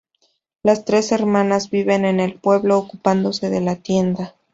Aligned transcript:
Las 0.63 0.83
tres 0.83 1.11
hermanas 1.11 1.69
viven 1.69 2.05
en 2.05 2.19
el 2.19 2.33
pueblo 2.33 2.75
ocupándose 2.79 3.51
de 3.51 3.61
la 3.61 3.75
tienda. 3.75 4.33